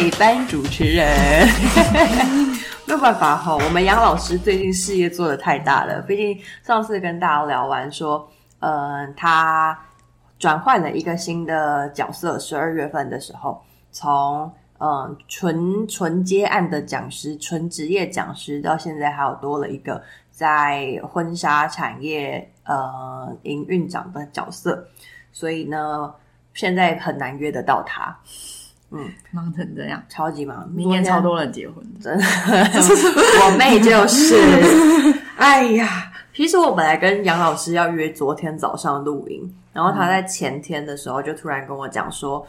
[0.00, 1.46] 哎，今天代班主持人，
[2.88, 6.00] 没有办法哈，我们杨老师最近事业做得太大了。
[6.00, 8.26] 毕竟上次跟大家聊完说，
[8.60, 9.78] 嗯、呃，他
[10.38, 24.82] 转换了一个新的角色，十二月份的时候，从嗯纯纯接案的讲师、纯职业讲师，到现在还有多了一个在婚纱产业呃营运长的角色，
[25.30, 26.10] 所以呢，
[26.54, 28.18] 现在很难约得到他。
[28.92, 32.24] 嗯，忙成这样，超级忙，明年超多人结婚，真的。
[33.46, 34.34] 我妹就是，
[35.38, 42.44] 哎呀，其实我本来跟杨老师要约昨天早上录音，然后他在前天的时候就突然跟我讲说，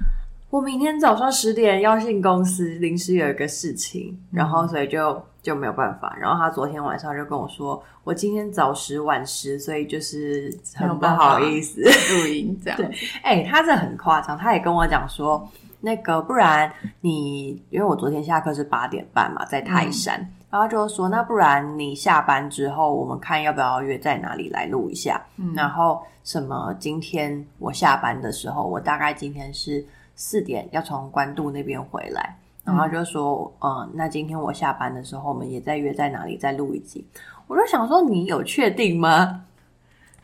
[0.00, 0.04] 嗯、
[0.50, 6.14] 我明天早上十点要进公司，临时有一个事情，然后所以就就没有办法。
[6.20, 12.76] 然后他昨天晚上就跟我说，我今天早十晚十，所以就是很不好意思录音这样。
[12.78, 12.86] 对，
[13.22, 15.48] 哎、欸，他这很夸张，他也跟我讲说。
[15.86, 16.68] 那个，不然
[17.00, 25.24] 你，因为我昨天下课是八点半嘛，在泰山，嗯、然后就说，那不然你下班之后，我们看要不要约在哪里来录一下。
[25.36, 26.74] 嗯、然后什么？
[26.80, 37.06] 今天我下班的时候，我大概今天是四点要从关渡那边回来，然后就说，嗯、呃，那今天我下班的时候，我们也在约在哪里再录一集。
[37.46, 39.44] 我就想说，你有确定吗？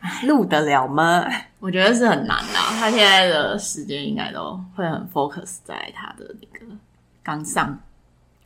[0.27, 1.25] 录得了吗？
[1.59, 2.53] 我觉得是很难的。
[2.77, 6.65] 他现在的时间应该都会很 focus 在他的那个
[7.23, 7.79] 刚上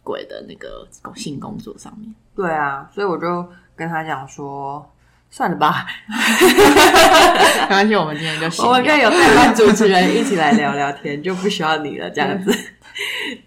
[0.04, 2.14] 轨的那个性工作上面。
[2.36, 3.44] 对啊，所以我就
[3.76, 4.88] 跟他讲说，
[5.32, 5.88] 算了吧，
[7.68, 12.56] 没关系，我们今天就我们可以有代班主持人一起来聊聊天，就不需要你了，这样子。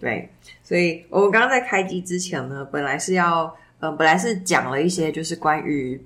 [0.01, 0.29] 对，
[0.61, 3.45] 所以我们刚刚在开机之前呢，本来是要，
[3.79, 6.05] 嗯、呃，本来是讲了一些就是关于。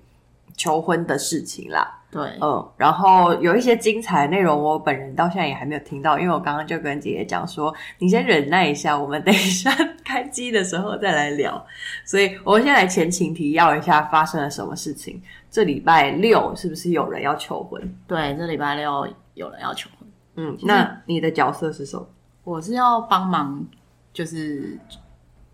[0.57, 9.69] 求婚的事情啦，对，嗯，然后有一些精彩的内容，我本人到现在也还没有听到，因为我刚刚就跟姐姐讲说，你先忍耐一下，我们等一下
[10.05, 11.65] 开机的时候再来聊。
[12.05, 15.21] 所以，我们先来前情提要一下发生了什么事情。
[15.51, 17.81] 这礼拜六是不是有人要求婚？
[18.07, 20.09] 对，这礼拜六有人要求婚。
[20.35, 22.07] 嗯，那你的角色是什么？
[22.43, 23.65] 我是要帮忙，
[24.13, 24.77] 就是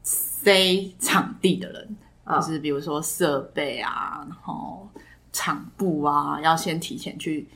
[0.03, 1.97] 塞场地的人。
[2.34, 4.88] 就是比如说设备啊，然后
[5.31, 7.47] 场布啊，要先提前去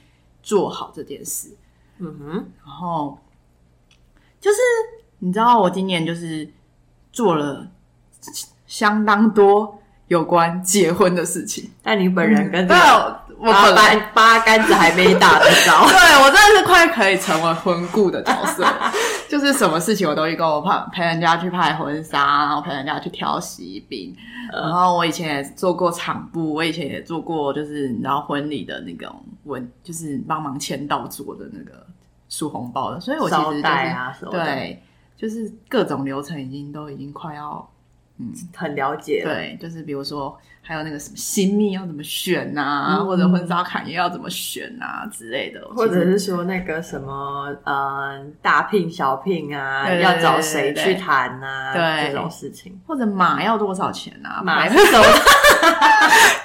[0.41, 1.49] 做好这件事。
[1.99, 3.17] 嗯哼，然后
[4.39, 4.57] 就是
[5.19, 6.47] 你知道，我今年就是
[7.11, 7.67] 做了
[8.67, 11.71] 相当多有关结婚的事情。
[11.81, 18.65] 但你本人跟、这个嗯、我本来八竿子还没打得着，对，我真的是快可以成为婚顾的角色。
[19.37, 24.15] 就是什么事情我都一个，我陪陪人家去拍婚纱，然后陪人家去挑喜饼。
[24.53, 29.13] 然后我以前也做过场布，我以前也做过，就是你知道婚礼的那种
[29.43, 31.85] 文，就是帮忙签到做的那个
[32.29, 34.81] 数红包的，所以我其实就是啊，对，
[35.17, 37.69] 就是各种流程已经都已经快要。
[38.17, 39.21] 嗯，很了解。
[39.21, 55.05] 对，就是比如说，还有那个什么新密要怎么选啊，嗯、或者婚纱坎要怎么选啊之类的，或者是说那个什么，呃，大聘小聘啊，对对对对对，要找谁去谈啊，对这种事情，或者马要多少钱啊，马是什么？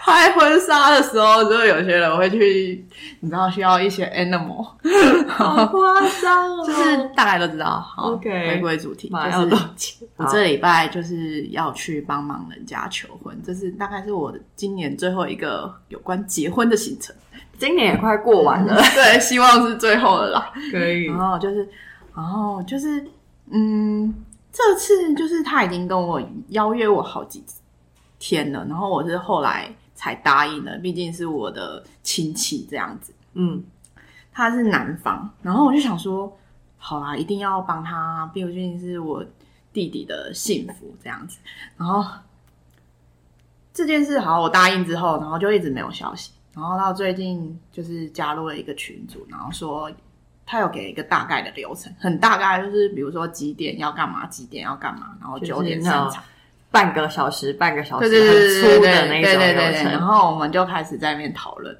[0.03, 2.85] 拍婚纱的时候，就有些人会去，
[3.21, 4.67] 你知道需要一些 animal，
[5.29, 7.81] 好夸张哦，就是大概都知道。
[7.81, 10.07] 好，OK，回归主题，马要多少钱？
[10.17, 17.15] 我这礼拜就是要去帮忙人家求婚，这是大概是我今年最后一个有关结婚的行程。
[17.59, 20.53] 今年也快过完了，对，希望是最后的啦。
[20.73, 21.05] 可以。
[21.07, 21.69] 然后就是，
[22.15, 23.07] 然后就是，
[23.51, 24.15] 嗯，
[24.53, 27.45] 这次就是他已经跟我邀约我好几
[28.19, 29.75] 天了，然后我是后来。
[29.93, 33.13] 才答应的，毕竟是我的亲戚这样子。
[33.35, 33.63] 嗯，
[34.33, 36.35] 他是男方，然后我就想说，
[36.79, 39.23] 好啦，一定要帮他，毕竟是我
[39.75, 41.37] 弟弟的幸福这样子。
[41.77, 42.03] 然后
[43.73, 46.33] 这件事好，我答应之后，然后就一直没有消息。
[46.55, 49.91] 然后到最近就是加入了一个群组，然后说
[50.45, 56.23] 他有给一个大概的流程，很大概就是比如说几点要干嘛，几点要干嘛，然后九点上场。
[56.73, 59.91] 半个小时，半个小时，对对对对对，很粗的那种流程。
[59.91, 61.77] 然后我们就开始在那边讨论，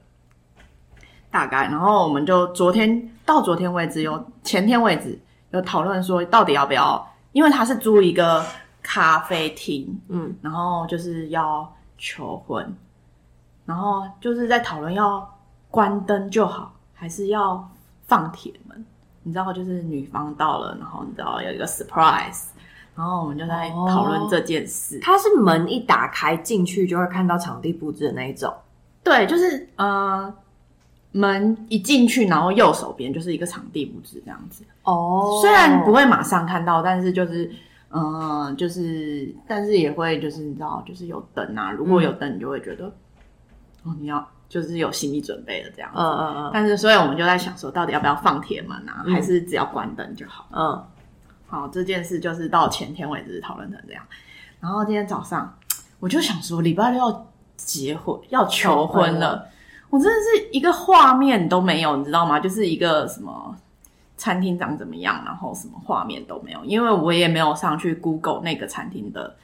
[1.31, 5.17] 大概，然后我们就昨天到昨天为止，有前天为止
[5.53, 8.45] 有讨论说，到底要不要，因为他是租一个
[8.83, 12.75] 咖啡厅，嗯，然后就是要求婚，
[13.65, 15.39] 然后就是在讨论要
[15.71, 17.71] 关灯就好，还是要
[18.07, 18.85] 放铁门？
[19.23, 22.47] 你知道，就是女方到了，然后你知道有一个 surprise。
[22.97, 24.99] 然后我们就在讨论这件事。
[25.01, 28.53] 它是门一打开进去就会看到场地布置的那一种。
[29.03, 30.35] 对，就是呃，
[31.13, 34.65] 门一进去，然后右手边就是一个场地布置这样子。
[34.83, 37.51] 哦，虽然不会马上看到，但是就是，
[37.91, 42.87] 嗯、呃，就是，但是也会就是你知道，就是有灯啊，如果有灯，你就会觉得，
[43.85, 45.99] 嗯、哦，你要就是有心理准备的这样子。
[45.99, 46.51] 嗯嗯嗯。
[46.53, 50.47] 但是，所以我们就在想说，到底要不要放铁门啊，嗯、还是只要关灯就好？
[50.53, 50.85] 嗯。
[51.47, 54.03] 好，这件事就是到前天为止讨论成这样，
[54.61, 55.53] 然后今天早上
[55.99, 57.27] 我就想说，礼拜六要
[57.57, 59.49] 结婚，要求婚了。
[59.89, 62.39] 我真的是一个画面都没有，你知道吗？
[62.39, 63.57] 就是一个什么
[64.21, 69.35] 餐厅长怎么样，然后什么画面都没有，因为我也没有上去 Google 那个餐厅的，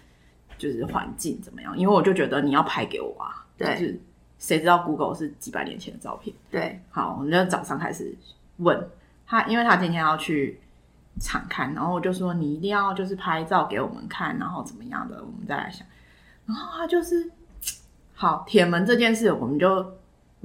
[0.59, 3.99] 就是环境怎么样，因为我就觉得你要拍给我啊，对，就是
[4.39, 6.37] 谁知道 Google 是几百年前的照片？
[6.51, 8.15] 对，好，我们就早上开始
[8.59, 8.87] 问
[9.27, 10.61] 他，因为他今天要去
[11.21, 15.87] 场看，然后我就说你一定要就是拍照给我们看，然后怎么样的，我们再来想。
[16.45, 17.31] 然后他就是
[18.13, 19.97] 好铁门这件事，我们就。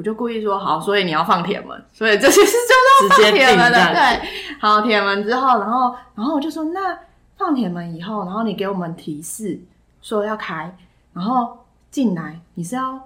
[0.01, 3.94] 我就故意说好，所以你要放铁门，所以这些是就要放铁门的。
[3.94, 6.98] 对，好，铁门之后，然后，然后我就说，那
[7.38, 9.62] 放铁门以后，然后你给我们提示
[10.01, 10.75] 说要开，
[11.13, 11.56] 然后
[11.92, 13.00] 进来，你是要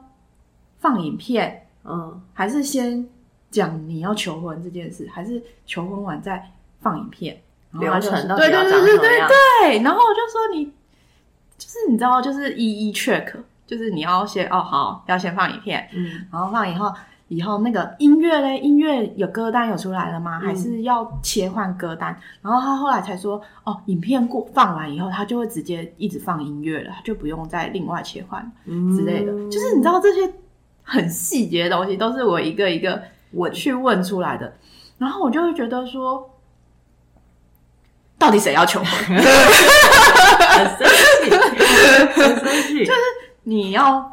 [0.80, 3.06] 放影片，嗯，还是先
[3.52, 6.50] 讲你要求婚这件事，还是求婚完再
[6.80, 7.38] 放影片？
[7.72, 9.28] 流程到对对对对对
[9.60, 9.84] 对。
[9.84, 10.64] 然后我就说你，
[11.58, 13.34] 就是你知道，就是一一 check。
[13.68, 16.94] 就是你要先哦，好，要先放影片，嗯，然后放以后，
[17.30, 20.40] 以后那个音乐嘞，音乐有歌单有出来了吗？
[20.44, 22.16] 嗯、还是要切换歌单？
[22.44, 28.52] 然后他后来才说，哦，影片过放完以后，他就会直接一直放音乐了，他就不用再另外切换
[28.96, 29.32] 之类的。
[29.32, 30.32] 嗯、就是你知道这些
[30.84, 33.02] 很细节的东西，都是我一个一个
[33.32, 34.54] 我去问出来的，
[35.00, 36.30] 然后我就会觉得说，
[38.20, 38.88] 到底谁要求婚？
[40.56, 41.32] 很生气，
[42.14, 43.00] 很生气， 就是。
[43.48, 44.12] 你要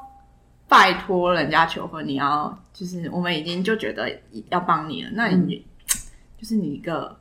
[0.68, 4.10] 拜托人家求婚，你要就是我们已经就觉得
[4.50, 5.64] 要帮你了，那你、嗯、
[6.38, 7.16] 就是你一个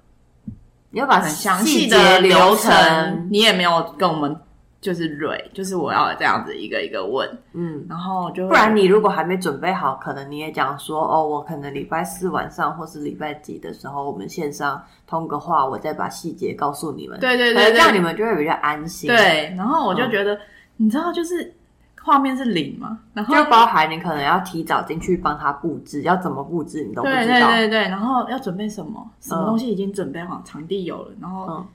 [0.90, 4.38] 你要把很详细的流程，你也没有跟我们
[4.82, 19.08] 就是蕊，就是我要这样子一个一个问，嗯，然后就不然你如果还没准备好，可能你也讲说哦，我可能礼拜四晚上或是礼拜几的时候，我们线上通个话，我再把细节告诉你们，对对对，对，这样你们就会比较安心。
[19.10, 20.40] 对，然后我就觉得，嗯、
[20.78, 21.54] 你知道就是。
[22.04, 27.24] 画面是零嘛，然后就包含你可能要提早进去帮他布置，要怎么布置你都不知道。
[27.24, 31.68] 对对对对，然后要准备什么，什么东西已经准备好，场地有了，然后，嗯、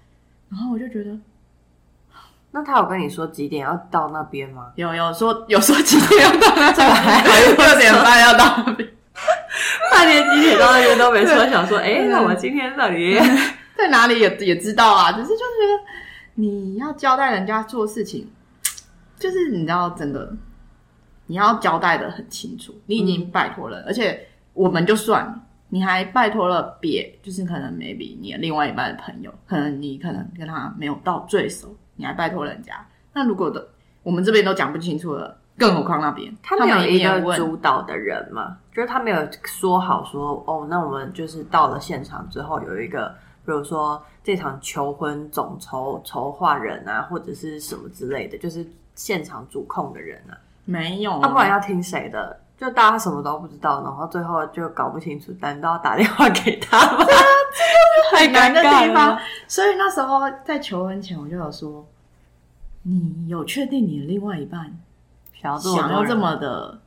[0.50, 1.16] 然后我就觉得，
[2.50, 4.72] 那他有跟你说几点要到那边吗？
[4.74, 8.88] 有有说有说几点要到那边，还六点半要到那边，
[9.92, 13.18] 半夜几点到那边都没说，想说，哎、欸，那我今天到底？
[13.76, 15.90] 在哪里也也知道啊，只是就是觉得
[16.34, 18.26] 你要交代人家做事情。
[19.18, 20.30] 就是你知道，真的，
[21.26, 22.74] 你要交代的很清楚。
[22.86, 32.86] 你已经拜托了，而且我们就算你还拜托了别，就是可能 maybe 你的另外一半的朋友，可能你可能跟他没有到最熟，你还拜托人家。
[33.14, 33.66] 那如果的
[34.02, 38.58] 我们这边都讲不清楚了，更何况那边他没有一个主导的人嘛？
[38.74, 43.08] 就是他没有说好说哦，那我们就是到了现场之后有一个，
[43.46, 48.64] 比如说这场求婚总筹筹划人啊，或者是什么之类的，就是。
[48.96, 50.34] 现场主控的人啊，
[50.64, 52.40] 没有，那、啊、不然要听谁的？
[52.58, 57.04] 就大家什么都不知道，然后最后就搞不清楚，难道要打电话给他吗？
[57.04, 59.18] 这个很难的地方。
[59.46, 61.86] 所以那时候在求婚前，我就有说
[62.84, 64.74] ：“你有确定你的另外一半
[65.34, 66.80] 想要这么的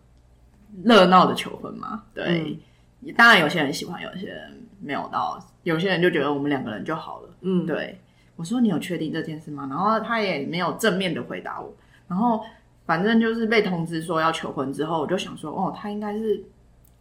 [0.83, 2.59] 热闹的求婚吗？”对，
[3.01, 7.29] 嗯、当然有些人喜欢，有些人没有到，有些人就觉得我们两个人就好了。
[7.41, 8.01] 嗯，对，
[8.35, 11.71] 我说：“你有确定这件事吗？”然后他也没有正面的回答我。
[12.09, 12.43] 然后，
[12.85, 16.43] 反正就是被通知说要求婚之后，我就想说，哦，他应该是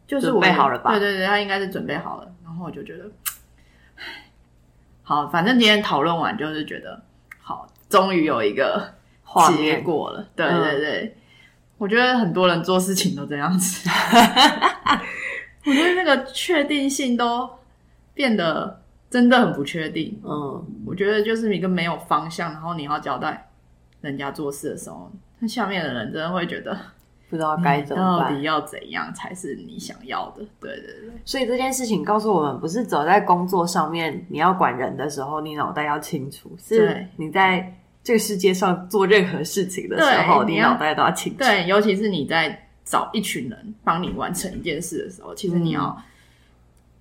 [0.06, 0.90] 就是我准备好了吧？
[0.90, 2.30] 对对对，他应该是准备好了。
[2.44, 3.10] 然后我就觉得，
[5.02, 7.02] 好，反正今天讨论完就是觉得，
[7.40, 8.94] 好，终于有一个
[9.56, 10.28] 结果了。
[10.36, 11.14] 对对对，嗯、
[11.78, 13.88] 我觉得很多人做事情都这样子，
[15.64, 17.48] 我觉得那个确定性都
[18.12, 20.20] 变得真的很不确定。
[20.22, 23.47] 嗯，我觉得就是一个没有方向，然后你要交代。
[24.00, 26.76] 人家做事的时候，那下面的人真的会觉得
[27.28, 30.44] 不知道该怎么办，到底要怎样才是你想要的？
[30.60, 31.12] 对对对。
[31.24, 41.38] 所以这件事情告诉我们，不是走在工作上面，你要管人的时候，你脑袋要清楚；是你在这个世界上做任何事情的时候，你脑袋都要清楚。
[41.38, 45.86] 对，尤其是你在找一群人帮你完成一件事的时候，其实你要。
[45.98, 46.04] 嗯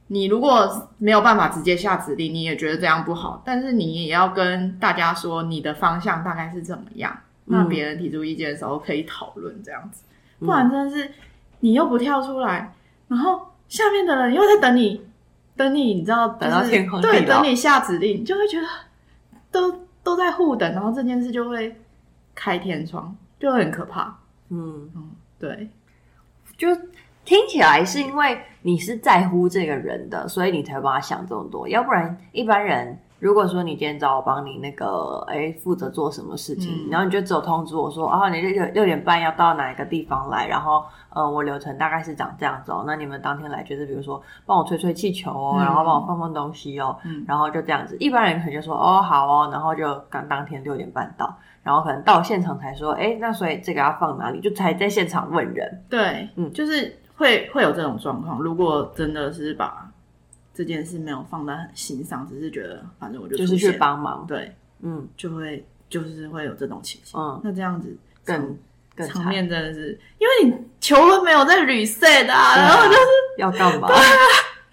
[0.08, 10.04] 你如果没有办法直接下指令，你也觉得这样不好，但是你也要跟大家说你的方向大概是怎么样，那别人提出意见的时候可以讨论这样子，
[10.40, 11.12] 不然真的是
[11.60, 12.74] 你又不跳出来，
[13.08, 15.06] 然后下面的人又在等你，
[15.56, 18.68] 等你，你知道，等到天荒地老，对，等你下指令，就会觉得
[19.52, 21.76] 都都在互等，然后这件事就会
[22.34, 24.18] 开天窗，就很可怕。
[24.50, 24.90] 嗯。
[24.96, 25.70] 嗯，对，
[26.58, 26.68] 就
[27.26, 33.00] 听起来是因为你是在乎这个人的，所以你才会帮他想这么多，要不然一般人。
[33.18, 42.84] 如果说你今天找我帮你那个，哎，负责做什么事情，嗯、然后你就只有通知我说，啊，你六六点半要到哪一个地方来，然后，呃，我流程大概是长这样子哦。
[42.86, 47.96] 那你们当天来就是，比如说帮我吹吹气球哦，嗯、然后帮我放放东西哦，嗯、然后就这样子。
[48.02, 51.34] 一般人可能就说，哦，好哦，然后就刚当天六点半到，
[51.64, 55.82] 然后可能到现场才说，哎，那所以这个要放哪里，就才在现场问人。
[55.90, 58.40] 对，嗯，就是会会有这种状况。
[58.40, 59.92] 如果真的是把
[60.54, 67.20] 这件事没有放在很心上，只是觉得反正我就就是去帮忙，对，嗯，就会就是会有这种情形。
[67.20, 68.58] 嗯，那这样子更
[68.96, 73.00] 更场面真的是，因为你求婚没有在 reset 啊，然后就是
[73.38, 73.88] 要干嘛？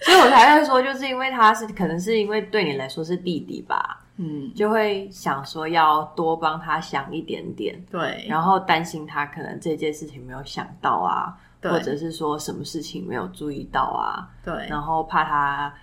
[0.01, 11.35] 所以我才会说，就是因为他是可能是因为对你来说是弟弟吧，嗯，就会想说要多帮他想一点点，对，然后担心他可能这件事情没有想到啊。
[11.71, 14.29] 或者是说什么事情没有注意到啊？
[14.45, 15.75] 对，然后怕他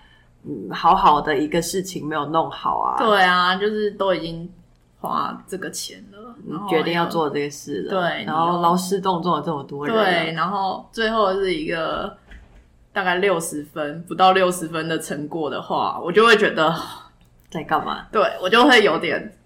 [0.44, 2.96] 嗯好好的一个事情没有弄好啊？
[2.98, 4.50] 对啊，就是都已经
[5.00, 12.16] 花这个钱了，然后决定要做这个事了，对，然后劳师动众了这么多人，对，然后最后是一个
[12.92, 16.74] 大概六十分不到六十分的成果的话，我就会觉得
[17.50, 18.06] 在干嘛？
[18.12, 19.36] 对，我就会有点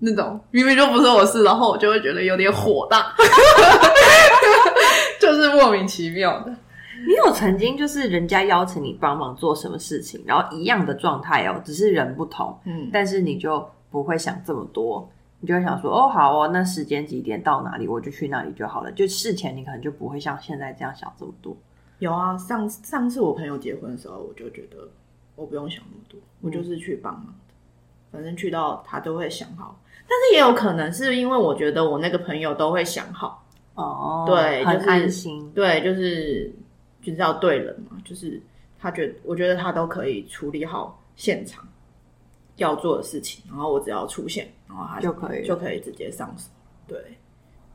[0.00, 3.14] 那种明明就不是我事，然后我就会觉得有点火大。
[5.44, 6.50] 就是莫名其妙的。
[7.06, 15.06] 你有曾经就是人家邀请你帮忙做什么事情，然后一样的状态哦，只是人不同，嗯，但是你就不会想这么多，
[15.40, 18.90] 你就会想说，哦，好哦，那时间几点到哪里，我就去那里就好了。
[18.92, 21.54] 就事前你可能就不会像现在这样想这么多。
[21.98, 24.88] 有啊，上上次我朋友结婚的时候，我就觉得
[25.36, 27.54] 我不用想那么多，我就是去帮忙的，
[28.10, 29.78] 反正去到他都会想好。
[30.06, 33.33] 但是也有可能是因为我觉得我那个朋友都会想好。
[33.74, 35.50] 哦，对，很安心。
[35.52, 36.52] 对，就是
[37.02, 38.40] 就是要对人嘛，就是
[38.78, 41.66] 他觉得，我觉得他都可以处理好现场
[42.56, 46.48] 要做的事情，然后我只要出现，然后他就可以就可以直接上手。
[46.86, 46.98] 对，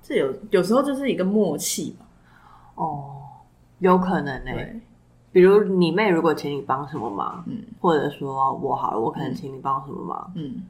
[0.01, 2.05] 这有有时候就是一个默契吧。
[2.75, 3.21] 哦，
[3.79, 4.51] 有可能呢。
[4.53, 4.79] 对，
[5.33, 10.63] 比如你妹如果请你帮什么忙，嗯，或者说我好了，我可能请你帮什么忙，嗯。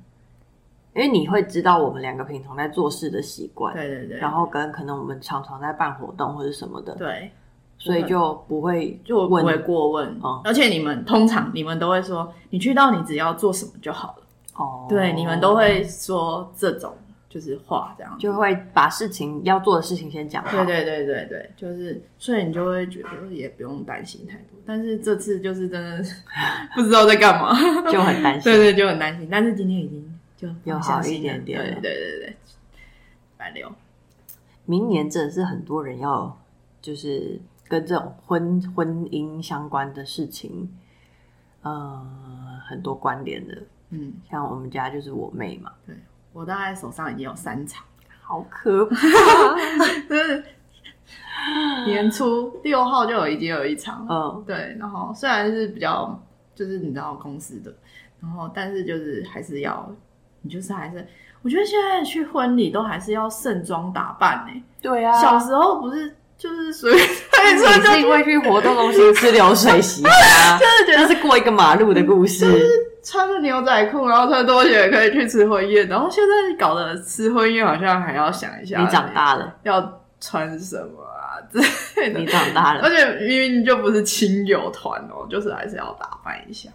[1.00, 7.32] 因为你会知道我们两个平常在做事的习惯，对对对，然后跟可能我们常常在办活动或者什么的，对，
[7.78, 14.24] 所以就不会就不会过问，嗯，而且你们通常你们都会说，你去到你只要做什么就好了，
[14.58, 16.94] 哦，对，你们都会说这种
[17.30, 26.04] 就是话，这样就会把事情要做的事情先讲好，对对对对对，就是所以你就会觉得也不用担心太多，但是这次就是真的
[26.76, 27.54] 不知道在干嘛，
[27.90, 30.09] 就很担心，对对，就很担心，但是今天已经。
[30.40, 32.38] 就有好一点点，对对对对，
[33.36, 33.70] 白流。
[34.64, 36.40] 明年真的是很多人要，
[36.82, 40.74] 就是跟这种婚婚姻相关的事情，
[41.62, 43.58] 呃，很多关联的。
[43.90, 45.94] 嗯，像我们家就是我妹嘛，对，
[46.32, 47.84] 我大概手上已经有三场，
[48.22, 48.96] 好可怕。
[50.08, 50.46] 就是
[51.86, 54.74] 年初六号就有已经有一场，嗯，对。
[54.80, 56.18] 然后虽然是比较
[56.56, 57.76] 就是你知道公司的，
[58.22, 59.94] 然后但是就是还是要。
[60.42, 61.06] 你就是还是，
[61.42, 64.64] 我觉得现在去婚礼都还是要盛装打扮呢。
[64.82, 67.04] 对啊，小时候不是就是随便
[67.56, 72.46] 你是因为去活动中心吃流水席啊， 就是觉得是过一个马路的故事。
[72.46, 72.68] 就是
[73.02, 81.60] 穿着牛仔裤，然后穿拖鞋可以去吃婚宴，然后现在搞得吃婚宴好像还要想一下，你长大了要穿什么啊之
[82.00, 82.20] 类的。
[82.20, 86.70] 你长大了，而且明明就不是亲友团哦，就是还是要打扮一下。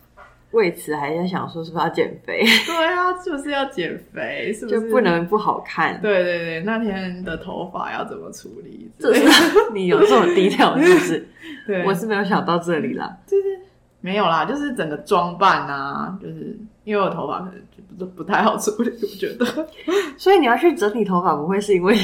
[0.54, 2.42] 为此还在想说是不是要减肥？
[2.64, 6.00] 对啊，是不是要减肥，是不是就不能不好看？
[6.00, 8.88] 对对对，那天的头发要怎么处理？
[8.98, 11.28] 这是你有这么低调是不是？
[11.66, 13.16] 对，我是没有想到这里啦。
[13.26, 13.60] 就是
[14.00, 17.54] 没有啦，就是整个装扮啊，就是因为我头发可能
[17.98, 19.44] 就不不太好处理，我觉得。
[20.16, 21.96] 所以你要去整理头发，不会是因为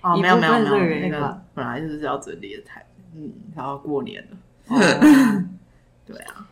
[0.00, 0.16] 啊？
[0.18, 2.84] 没有没有没有，那个本来就是要整理的台，
[3.14, 4.36] 嗯，然后过年了，
[6.06, 6.46] 对啊。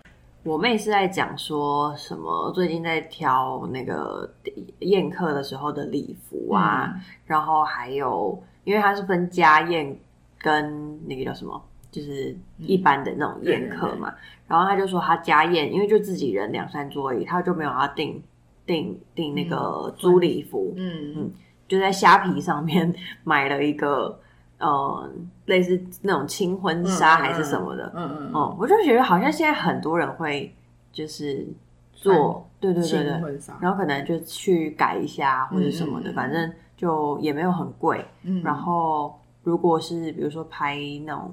[0.46, 2.52] 我妹是在讲说什么？
[2.52, 4.32] 最近在挑那个
[4.78, 9.98] 宴客的时候的礼服啊，嗯、然后还有，因为它是分家宴
[10.38, 11.60] 跟那个叫什么，
[11.90, 14.08] 就是一般的那种宴客嘛。
[14.08, 18.22] 嗯、然后他就说他家宴，因为就自己人两三桌而已，他就没有要订
[18.64, 20.72] 订订那个租礼服。
[20.76, 21.30] 嗯嗯，
[21.66, 24.20] 就在虾皮上面 买了一个
[24.58, 25.10] 呃，
[25.46, 30.54] 类似那种轻婚纱还是什么的，嗯嗯，我就觉得好像现在很多人会
[30.92, 31.46] 就是
[31.92, 38.04] 做，对对对对，然后可能就去改一下或者什么的，反正就也没有很贵。
[38.22, 41.32] 嗯，然后如果是比如说拍那种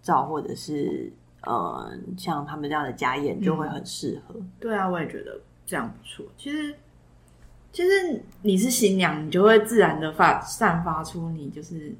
[0.00, 1.12] 照，或者是
[1.42, 4.34] 呃像他们这样的家宴，就会很适合。
[4.38, 4.50] 嗯。
[4.58, 6.24] 对啊，我也觉得这样不错。
[6.36, 6.74] 其实。
[7.74, 11.90] 其实你是新娘，你就会自然的发散发出你就是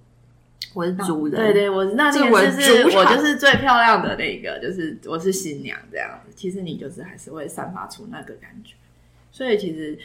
[0.75, 6.33] 我是主人，对对，我是那天就是我就是最漂亮的那个，就是我是新娘这样子。
[6.35, 8.75] 其实你就是还是会散发出那个感觉，
[9.31, 9.99] 所以其实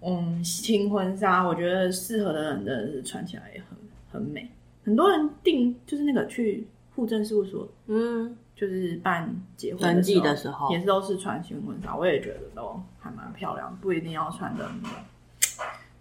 [0.00, 3.78] 嗯，新婚纱我觉得适合的人真的是穿起来也很
[4.12, 4.50] 很美。
[4.84, 14.98] 很多人订就是那个去户政事务所，嗯，就是办结婚登记的时候，也是都是穿新婚纱，我也觉得都还蛮漂亮，不一定要穿的那种。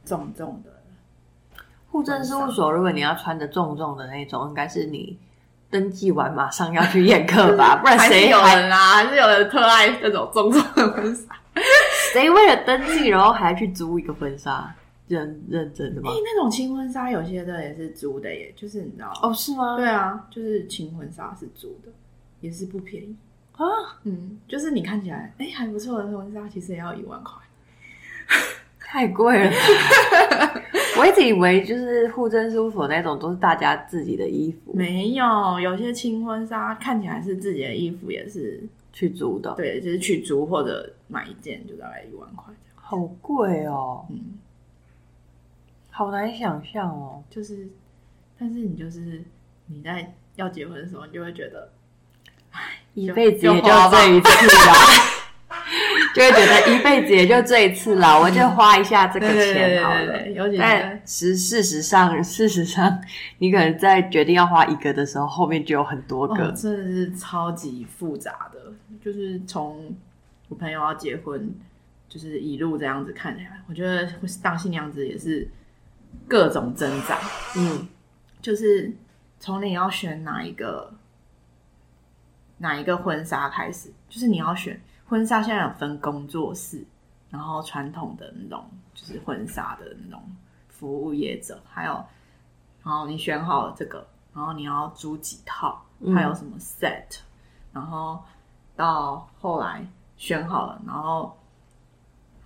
[0.05, 0.74] 重重的
[1.95, 5.17] 户政事务所，如果你要穿的重重的那种，应该是你
[5.69, 7.77] 登记完马上要去验客吧？
[7.81, 8.95] 不然谁有人啊？
[8.95, 11.35] 还是有人特爱那种重重的婚纱？
[12.11, 14.75] 谁为了登记然后还去租一个婚纱？
[15.07, 16.09] 认认真的吗？
[16.09, 19.31] 哎、欸，那种轻婚纱有些的也是租的耶，就是你知道哦？
[19.31, 19.77] 是吗？
[19.77, 21.91] 对啊，就是轻婚纱是租的，
[22.41, 23.15] 也是不便宜
[23.55, 23.63] 啊。
[24.03, 27.33] 嗯，就是你看起来哎、欸、还不错的婚纱，其实也要一万块。
[28.87, 29.51] 太贵了，
[30.97, 38.63] 我一直以为就是户政事务所那种都是大家自己的衣服，没有，有些轻婚纱看起来是自己的衣服，也是
[38.93, 44.39] 去租的，对，就是去租或者买一件就大概一万块，好贵哦，嗯，
[45.89, 47.67] 好难想象哦，就是，
[48.39, 49.21] 但是你就是
[49.65, 51.69] 你在要结婚的时候，你就会觉得，
[52.51, 52.61] 哎，
[52.93, 54.73] 一辈子也就这一次了。
[56.15, 60.17] 就会觉得一辈子也就这一次了，我就花一下这个钱好了。
[60.57, 63.01] 但实事实上，事实上，
[63.39, 68.71] 你可能在决定要花一个的时候，后面就有很多个，哦、真的是超级复杂的。
[69.03, 69.93] 就是从
[70.47, 71.53] 我朋友要结婚，
[72.07, 74.09] 就是一路这样子看起来，我觉得
[74.41, 75.45] 当新娘子也是
[76.29, 77.19] 各种挣扎。
[77.57, 77.85] 嗯，
[78.41, 78.89] 就是
[79.37, 80.93] 从你要选哪一个
[82.59, 84.79] 哪一个婚纱开始，就是你要选。
[85.07, 86.83] 婚纱现在有分工作室，
[87.29, 90.21] 然后传统的那种就是婚纱的那种
[90.67, 91.93] 服务业者，还有，
[92.83, 97.21] 然后你选好了这个，然后你要租几套，还有什么 set，、嗯、
[97.73, 98.19] 然后
[98.75, 99.85] 到后来
[100.17, 101.37] 选好了，然后，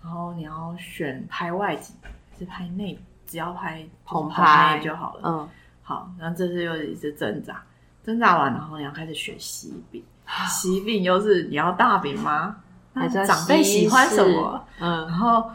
[0.04, 5.22] 然后你要选拍外景还是拍内，只要拍棚拍就好了。
[5.24, 5.50] 嗯，
[5.82, 7.64] 好，然后这是又一次挣扎，
[8.04, 10.04] 挣扎完，然后你要开始选喜饼。
[10.48, 12.56] 喜饼又是你要大饼吗？
[12.94, 14.64] 还是长辈喜欢什么？
[14.80, 15.50] 嗯，然后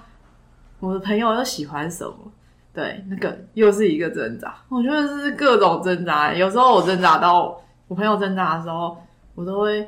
[0.80, 2.14] 我的朋友又喜欢什么？
[2.72, 4.54] 对，那个又是一个挣扎。
[4.68, 6.32] 我觉得这是各种挣扎。
[6.32, 8.96] 有时候我挣扎到我朋友挣扎的时候，
[9.34, 9.86] 我都会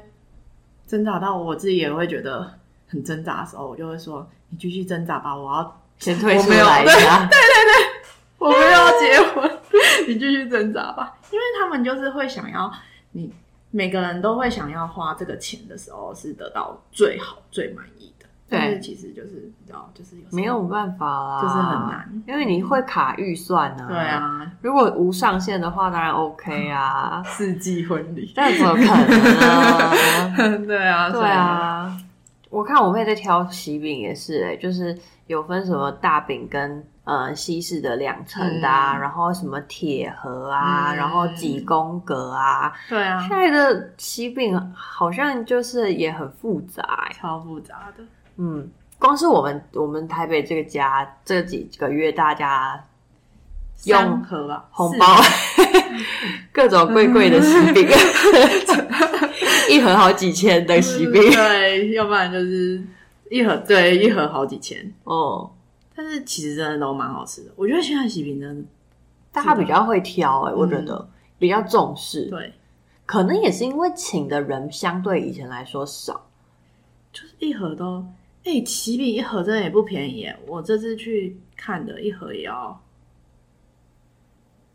[0.86, 2.48] 挣扎到我自己也会觉得
[2.86, 7.86] 很挣扎的时候，我就会说：“你继续挣扎吧，我要先退出来一下。”对对对，
[8.38, 9.50] 我没有要结婚，
[10.06, 12.70] 你继续挣扎吧，因为他们就是会想要
[13.12, 13.32] 你。
[13.70, 18.26] 每个人都会想要花这个钱的时候，是得到最好、最满意的。
[18.48, 23.88] 对，但是其实就是你知道，就是有没有办法啦，就是很难，因为你会卡预算呢、啊。
[23.88, 30.66] 对啊，如果无上限的话，当然 OK 啊， 四季婚礼，但怎么可能呢？
[30.66, 31.98] 对啊，对啊。
[32.56, 36.84] 我看我妹在挑喜饼也是、欸，哎，就是有分什么大饼跟。
[37.06, 48.02] 呃，西式的两层的、啊嗯，然后什么铁盒啊、嗯，然后几宫格啊，对啊，现在的喜饼好像就是也很复杂、欸，超复杂的。
[48.38, 52.84] 嗯，光是我们我们台北这个家这几个月，大家
[53.84, 55.06] 用盒啊红包，
[56.50, 57.86] 各种贵贵的喜饼，
[59.70, 62.82] 一盒好几千的喜饼，对，要不然就是
[63.30, 65.50] 一盒对一盒好几千哦。
[65.94, 68.68] 但是其实真的都蛮好吃的，我觉得现在喜饼真的，
[69.32, 72.26] 大家比较会挑哎、我觉得比较重视。
[72.26, 72.52] 对，
[73.06, 76.28] 可能也是因为请的人相对以前来说少，
[77.12, 78.04] 就是一盒都
[78.44, 80.38] 哎、欸，喜饼一盒真的也不便宜耶。
[80.46, 82.78] 我这次去看的一盒也要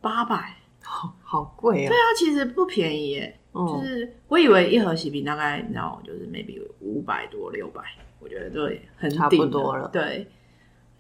[0.02, 1.90] 八百，好好贵啊！
[1.90, 3.40] 对啊，其实不便宜耶。
[3.54, 7.82] 嗯、就是我以为一盒喜饼大概你知道，就是 maybe 五百多六百，
[8.20, 9.90] 我觉得对，很差不多了。
[9.90, 10.28] 对。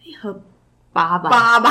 [0.04, 0.42] 一盒
[0.92, 1.70] 八百，八百。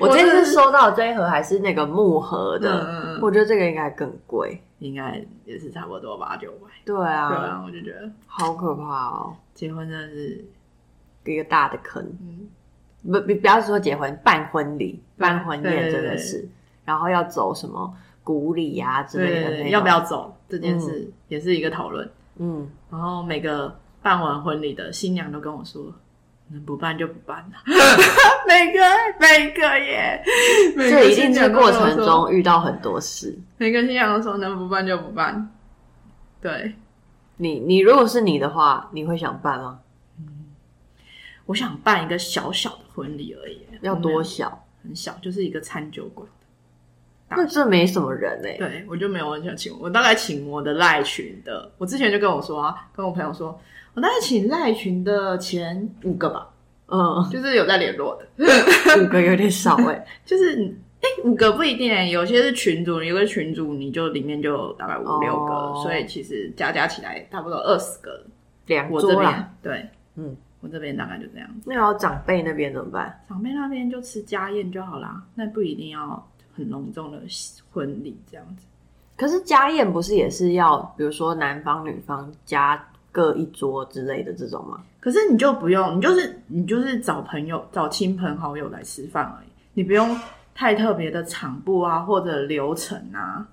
[0.00, 6.68] 我这次收到这一盒还是那个木盒的，嗯、我觉得这个应该更贵，应该也是差不多八九百。
[6.86, 9.36] 对啊，对啊，我就觉得好可怕哦！
[9.52, 10.42] 结婚真的是
[11.26, 12.02] 一个大的坑。
[12.22, 12.48] 嗯，
[13.12, 16.48] 不，不，不要说结婚，办婚礼、办婚宴真的是。
[16.86, 17.94] 然后要走什么
[18.28, 22.06] 古礼啊之类的，要不要走这件事也是一个讨论。
[22.36, 25.90] 嗯，然后每个办完婚礼的新娘都跟我说，
[26.48, 27.52] 能不办就不办了。
[28.46, 28.80] 每个
[29.18, 30.22] 每个耶，
[30.76, 33.34] 这一定是过程中遇到很多事。
[33.56, 35.50] 每个新娘都说能不办就不办。
[36.42, 36.74] 对，
[37.38, 39.80] 你你如果是你的话，你会想办吗？
[40.18, 40.26] 嗯，
[41.46, 43.62] 我想办一个小小的婚礼而已。
[43.80, 44.66] 要多小？
[44.82, 46.28] 很小，就是一个餐酒馆。
[47.30, 48.58] 那这没什么人哎、欸。
[48.58, 51.70] 对，我就没有很想请，我大概请我的赖群的。
[51.78, 53.58] 我之前就跟我说啊，跟我朋友说，
[53.94, 56.48] 我大概请赖群的前五个吧。
[56.86, 60.06] 嗯，就是有在联络的，五个有点少哎、欸。
[60.24, 60.54] 就是
[61.00, 68.24] 哎、欸，五个不一定有些是群主，有个群主你就里面就大概五六个，哦、所以其实加加起来差不多二十个。
[68.66, 69.50] 两桌啦。
[69.62, 69.86] 对，
[70.16, 70.36] 嗯。
[70.60, 71.48] 我这边大概就这样。
[71.64, 73.24] 那要长辈那边怎么办？
[73.28, 77.22] 长辈那边就吃家宴就好啦，那不一定要很隆重的
[77.72, 78.66] 婚礼这样子。
[79.16, 84.82] 可是家宴不是也是要，比如说男方女方加各一桌之类的这种吗？
[85.00, 90.14] 可是你就不用，你就是你就是找朋友、找亲朋好友来吃饭而已，你不用
[90.54, 93.46] 太特别的场布啊或者流程啊。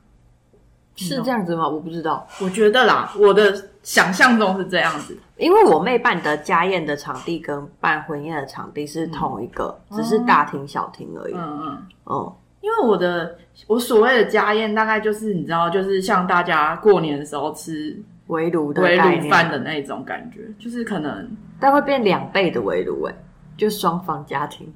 [0.97, 1.67] 是这样子吗？
[1.67, 2.25] 我不知道。
[2.39, 5.17] 我觉得啦，我的想象中是这样子。
[5.35, 11.33] 因为我妹办的家宴的场地跟办婚宴的场地是同一个，嗯、只是大厅小厅而已。
[11.33, 11.87] 嗯嗯嗯。
[12.05, 12.33] 嗯，
[12.65, 17.95] 因为我的我所谓的家宴，大概就是你知道，就是像大家过年的时候吃
[18.27, 23.13] 围炉的围炉饭的那种感觉，就是可能但会变两倍的围炉，哎，
[23.55, 24.73] 就双方家庭。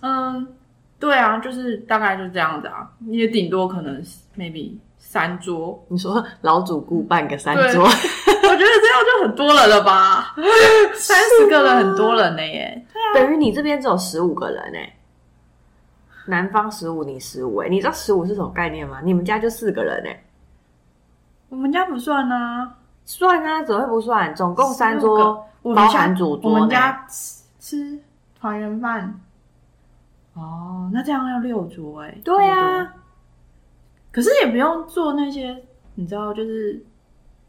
[0.00, 0.48] 嗯，
[0.98, 4.02] 对啊，就是大概就是这样子啊，也顶多可能
[4.36, 4.72] maybe。
[5.04, 10.34] 三桌，你说老主顾办个三桌，我觉得这样就很多人了吧？
[10.94, 14.78] 三十个人很多人呢耶，对啊，等于你这边只有十五个人呢，
[16.26, 19.00] 男方十五，你十五，哎，你知道十五是什么概念吗？
[19.02, 20.10] 你们家就四个人呢，
[21.48, 24.34] 我们家不算啊，算啊，怎么会不算？
[24.34, 27.98] 总共三桌，包含主桌，我们家吃吃
[28.38, 29.20] 团圆饭，
[30.34, 32.94] 哦，那这样要六桌哎，对啊。
[34.10, 36.84] 可是也不用做那些，你知道，就是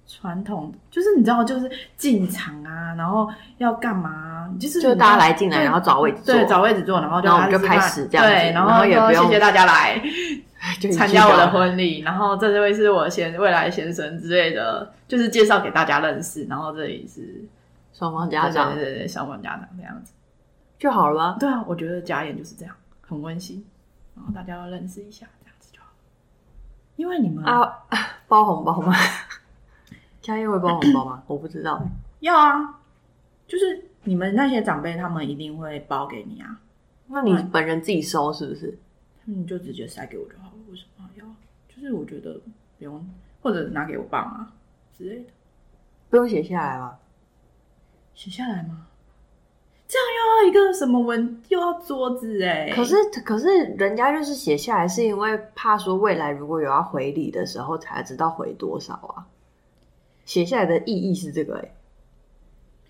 [0.07, 10.01] 传统，就是你知道，就是进场啊，然后要干嘛，就是就大家来进来，然后找位置坐，对，找位置坐，然后就开始就开始这样子，对，然后也不用谢谢大家来
[10.93, 17.43] 参加我的婚礼，然后这位是我先未来先生之类的，就是介绍给大家认识，然后这里是
[17.93, 20.13] 双方家长，对对对，双方家长这样子
[20.79, 21.37] 就好了吗？
[21.39, 23.65] 对啊，我觉得家宴就是这样，很温馨，
[24.15, 25.25] 然后大家要认识一下。
[25.41, 25.87] 这样子就好
[26.95, 27.79] 因为你们啊，
[28.27, 28.93] 包红包吗？
[30.23, 31.23] 家宴会包红包吗？
[31.27, 31.85] 我不知道。
[32.21, 32.79] 要啊，
[33.47, 36.59] 就是你们那些长辈，他们一定会包给你啊。
[37.07, 38.79] 那你本人自己收是不是？
[39.25, 40.53] 你就直接塞给我就好了。
[40.71, 41.25] 为什么要？
[41.67, 42.33] 就是我觉得
[42.77, 43.05] 不用，
[43.41, 44.51] 或者拿给我爸妈
[44.97, 45.25] 之类的。
[46.09, 46.97] 不用写下来吗？
[48.15, 48.87] 写下来吗？
[49.87, 52.71] 这样又要一个什么文，又要桌子哎。
[52.73, 59.27] 可是可是人家就是写下来，是因为怕说未来如果有要回礼的时候，才知道回多少啊。
[60.25, 61.71] 写下来的意义是这个哎。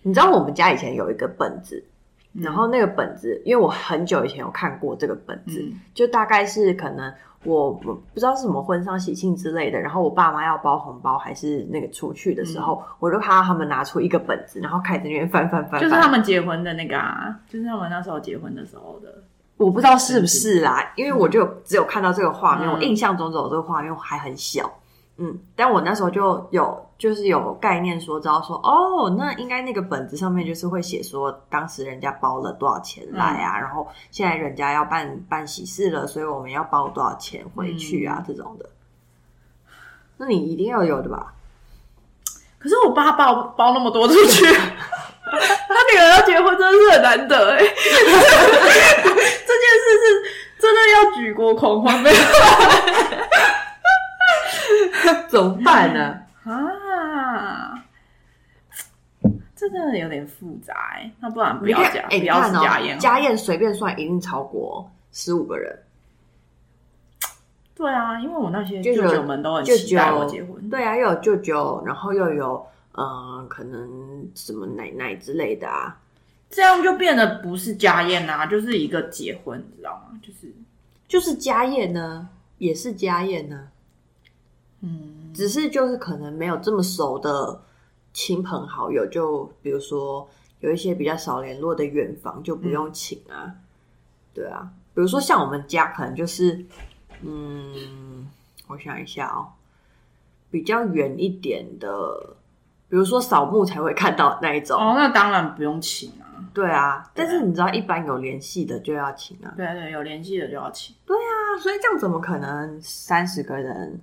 [0.02, 1.84] 你知道我们家以前有一个本子，
[2.34, 7.14] 嗯、然后那个本子，因为我很久以前有看过这个本子，嗯、就大概是可能。
[7.46, 19.14] 我不知道是什么婚丧喜庆之类的，然后我爸妈要包红包还是那个出去的时候，嗯、我就看到他们拿出一个本子，然后开始那边翻翻翻，就是他们结婚的那个啊，就是他们那时候结婚的时候的，
[19.58, 24.80] 我不知道是不是啦，因为我就只有看到这个画面，嗯、我印象中只有这个画面，我还很小。
[25.18, 38.70] 嗯，但我那时候就有就是有概念说，知道说哦，那应该那个本子上面就是会写说当时人家包了多少钱来啊，嗯、然后现在人家要办办喜事了，所以我们要包多少钱回去啊，嗯、这种的。
[40.16, 41.34] 那你一定要有的吧？
[42.58, 44.56] 可是我爸包包那么多出去，他
[45.92, 47.76] 女儿要结婚真的是很难得哎， 这件
[49.04, 50.24] 事是
[50.58, 52.16] 真的要举国狂欢没有？
[55.28, 56.00] 怎么办呢？
[56.46, 56.52] 啊，
[59.56, 61.12] 这真的有点复杂哎。
[61.20, 65.80] 那不然不要讲，不要家宴，家宴随便算一定超过十五个人。
[67.76, 70.70] 对啊，因为我那些舅舅们都很期待我结婚。
[70.70, 76.00] 对啊，又有舅舅，然后又有嗯，可能什么奶奶之类的啊。
[76.50, 80.20] 这样就变得不是家宴啊，就是一个结婚，你知道吗？
[80.22, 80.54] 就是
[81.08, 82.30] 就是家宴呢，
[82.60, 83.68] 也是家宴呢。
[84.82, 87.62] 嗯，只是就是可能没有这么熟的
[88.14, 93.46] 亲朋好友，就比如说有一些比较少联络的远房，就不用请啊。
[93.46, 93.56] 嗯、
[94.34, 96.66] 对啊，比如说像我们家，可能就是
[97.22, 98.28] 嗯，
[98.68, 99.48] 我想一下哦，
[100.52, 102.36] 比较远一点的，
[102.88, 104.80] 比如说扫墓才会看到那一种。
[104.80, 106.30] 哦，那当然不用请啊。
[106.54, 109.54] 对啊，但是你知道，一般有联系的就要请啊。
[109.58, 110.96] 对对，有联系的就要请。
[111.06, 114.00] 对啊，所以这样怎么可能三十个人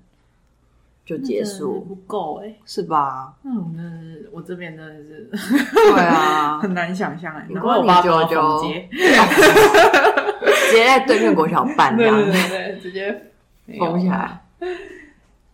[1.10, 1.80] 就结束？
[1.80, 3.32] 不够哎、欸，是吧？
[3.44, 7.52] 嗯，我这边真的是，对啊， 很难想象哎、欸。
[7.52, 8.68] 然后我爸就就直
[10.72, 13.32] 接在对面国小办 这样，对对对，直接
[13.76, 14.40] 封起来，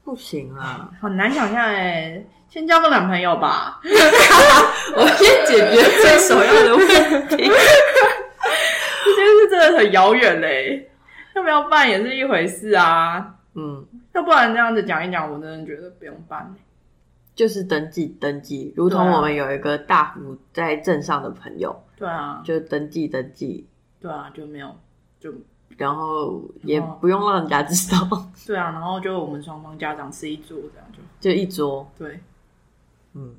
[0.04, 2.26] 不行啊，很难想象哎、欸。
[2.50, 6.86] 先交个男朋友吧， 我先解决最首要的问
[7.28, 7.36] 题。
[7.36, 7.48] 这件
[9.26, 10.88] 事真的很遥远嘞，
[11.34, 13.34] 要不要办也是一回事啊。
[13.56, 16.54] 嗯，要不然这样子讲一讲，我真的觉得不用办。
[17.34, 23.66] 就是登记登记，如同我们有一个大福在镇上的朋友，对啊，就登记登记，
[24.00, 24.74] 对啊，就没有
[25.20, 25.32] 就，
[25.76, 28.08] 然后也不用让人家知道。
[28.46, 30.98] 对啊，然后就我们双方家长吃一桌，这样就。
[31.20, 32.20] 就一桌，对。
[33.12, 33.34] 嗯，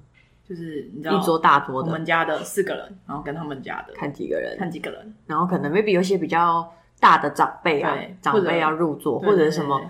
[0.47, 9.81] 就是你知道一桌大桌的，我们家的四个人，然后跟他们家的看几个人，看几个人，然后可能 maybe 有些比较大的长辈啊，长辈要入座，或者什么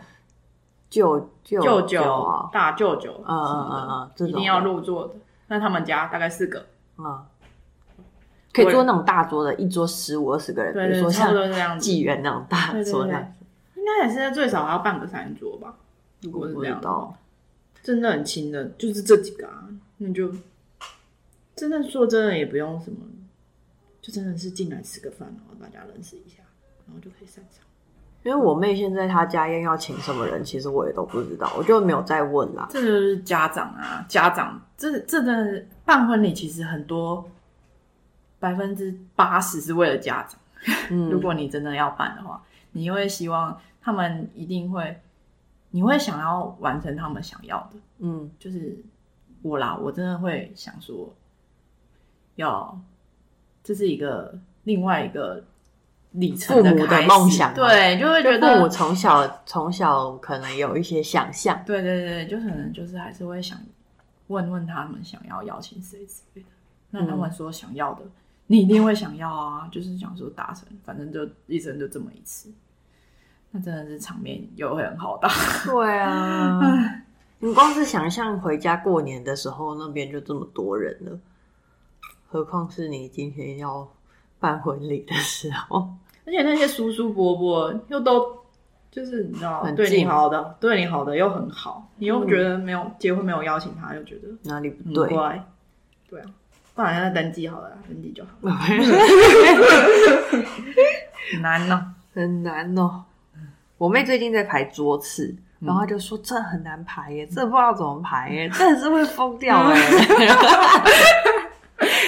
[0.90, 5.16] 舅舅舅舅、大舅舅，嗯嗯嗯嗯，一定要入座的。
[5.48, 6.66] 那他们家大概四个，
[6.98, 7.26] 嗯，
[8.54, 13.46] 可以坐那种大桌的，一桌十五二十个人，比如说像纪元那种大桌那样子，
[13.76, 15.76] 应该也是最少还要半个餐桌吧？
[16.22, 17.14] 如果是这样。
[17.84, 20.30] 真的很亲的，就是这几个啊，那就
[21.56, 22.98] 真的说真的也不用什么，
[24.02, 26.44] 就真的是进来吃个饭，然后大家认识一下，
[26.86, 27.67] 然后就可以散场。
[28.24, 32.68] 因为我妹现在她家宴要请什么人，其实我也都不知道，我就没有再问啦。
[32.70, 37.30] 这就是家长啊，家长，这这的办婚礼其实很多
[38.40, 40.40] 百分之八十是为了家长。
[40.90, 45.00] 嗯， 如果你真的要办的话，你会希望他们一定会。
[45.70, 48.78] 你会想要完成他们想要的，嗯，就是
[49.42, 51.14] 我啦，我真的会想说，
[52.36, 52.80] 要
[53.62, 55.44] 这是一个另外一个
[56.18, 63.58] 里程的，父母的梦想，对，就会觉得父母从小从小可能有一些想象，对对对，就可能就是还是会想
[64.28, 66.48] 问问他们想要邀请谁之类的，
[66.92, 68.12] 那他们说想要的，嗯、
[68.48, 72.52] 你一定会想要啊，就是想说达成，反正就一生就这么一次。
[73.52, 75.30] 那真的是场面又会很好大，
[75.66, 76.60] 对啊，
[77.40, 81.18] 你光是想象回家过年的时候，那边就这么多人了，
[82.28, 83.88] 何况是你今天要
[84.40, 85.88] 办婚礼的时候，
[86.28, 88.38] 而且那些叔叔伯伯又都
[88.92, 95.08] 就是你知道，对你好的，对你好的又很好，你又觉得没有结婚没有邀请他，又觉得哪里不对？
[96.10, 96.26] 对啊，
[96.76, 98.54] 不然要登记好了，登记就好了，
[101.42, 101.82] 难哦，
[102.14, 103.04] 很难哦。
[103.78, 109.78] 我妹最近在排桌次，然后她就说：“这很难排耶，这不知道怎么排耶，真的是会疯掉哎。”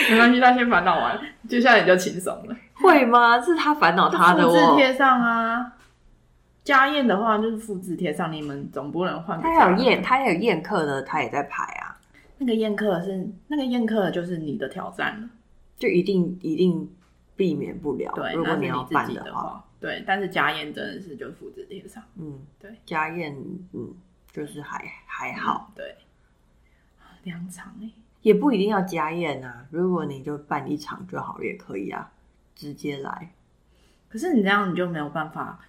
[0.09, 2.55] 没关系，她先烦恼完，接下来你就轻松了。
[2.83, 3.39] 会吗？
[3.41, 5.73] 是他烦恼他的，复制贴上啊。
[6.63, 9.41] 家宴的话就是复制贴上，你们总不能换。
[9.41, 11.97] 他有宴，他也有宴客的，他也在排啊。
[12.37, 15.29] 那个宴客是那个宴客，就是你的挑战了，
[15.77, 16.89] 就一定一定
[17.35, 18.11] 避免不了。
[18.15, 19.63] 对，如果你要办的话。
[19.81, 23.33] 对，但是家宴真的是就复制贴上，嗯，对，家宴
[23.73, 23.93] 嗯
[24.31, 25.95] 就是还还好，对，
[27.23, 27.89] 两场哎，
[28.21, 32.11] 也不一定要家宴啊，如果你就办一场就好了也可以啊，
[32.59, 33.33] 直接来。
[34.09, 35.65] 可是你这样你就没有办法，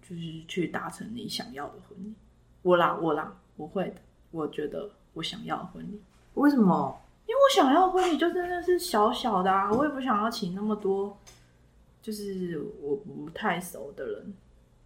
[0.00, 2.14] 就是去达成你想要的婚礼。
[2.62, 3.96] 我啦我啦，我会的，
[4.30, 6.00] 我觉得我想要的婚礼。
[6.34, 6.98] 为什么？
[7.26, 11.14] 因为我想要的婚礼就真的是小小的啊，我也不想要请那么多。
[12.00, 14.34] 就是我不太熟的人，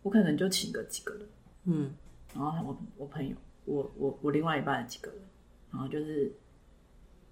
[0.02, 1.28] 我可能就请个几个人，
[1.64, 1.94] 嗯，
[2.34, 5.20] 然后我我朋友，我我我另外一半的几个人，
[5.70, 6.30] 然后就是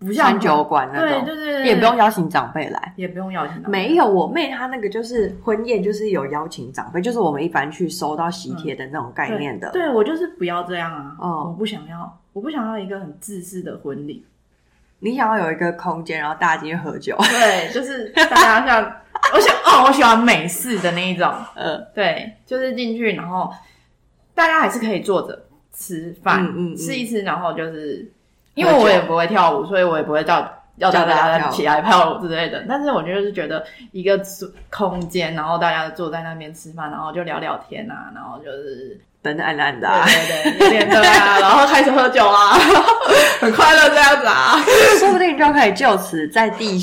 [0.05, 3.71] 不像餐酒馆那种，对对对，也不用邀请长辈来，也不用邀请长辈。
[3.71, 9.71] 没有，我妹她那个就是婚宴，就是有邀请长辈，就是我们一般去收到喜帖的那种概念的。
[9.71, 14.25] 对，对我就是不要这样啊，哦，我不想要，我不想要一个很自私的婚礼。
[15.01, 18.97] 你想要有一个空间，然后大家进去喝酒，对， 就是大家像。
[19.33, 23.51] 我想哦，我喜欢美式的那一种， 呃，对，就是进去，然后
[24.35, 28.07] 大家还是可以坐着吃饭，嗯嗯，吃一吃，然后就是
[28.55, 32.65] 因为我也不会跳舞，所以我也不会叫要叫大家起来跳舞之类的。
[32.69, 34.21] 但是我就是觉得一个
[34.71, 42.53] 空间，然后大家坐在那边吃饭，然后就聊聊天啊，然后就是灯暗暗的，对对对，点灯啊，然后开始喝酒啊，
[43.41, 44.57] 很快乐这样子啊，
[44.99, 46.79] 说不定就可以就此在地。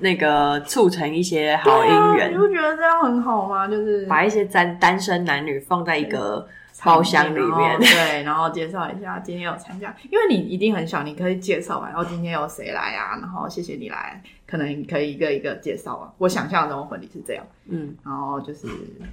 [0.00, 2.32] 那个促成一些好姻缘。
[2.32, 3.66] 你不觉得这样很好吗？
[3.66, 6.46] 就是把一些单单身男女放在一个
[6.84, 13.18] 包厢里面，对，然后介绍一下今天有参加，因为你一定很小，你可以介绍完，然后今天有谁来啊？
[13.20, 16.12] 然后谢谢你来，可能可以一个一个介绍啊。
[16.18, 18.68] 我想象中婚礼是这样，嗯，然后就是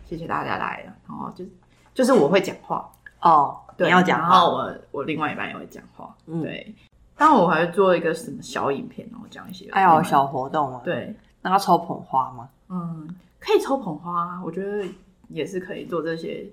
[0.05, 1.51] 谢谢大家来了，然后就是
[1.93, 2.89] 就是我会讲话
[3.21, 6.75] 哦，对，你要讲话，然后我我另外一半也会讲话，嗯，对。
[7.17, 10.81] 但我还会做一个什么小影片，然后讲一些还有小活动啊。
[10.83, 12.49] 对，那要抽捧花吗？
[12.67, 13.07] 嗯，
[13.39, 14.85] 可以抽捧花，我觉得
[15.29, 16.45] 也是可以做这些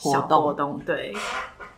[0.00, 0.78] 小活动。
[0.80, 1.14] 对，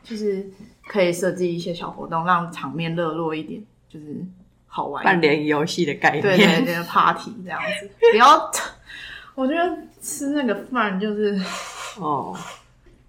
[0.03, 0.49] 就是
[0.87, 4.25] 可以设计一些小活动，让场面热络一点，就是
[4.67, 5.05] 好玩。
[5.05, 7.91] 办联谊游戏的概念，对对对，party 这样子。
[8.13, 8.51] 不要，
[9.35, 11.41] 我觉得吃那个饭就是
[11.99, 12.37] 哦。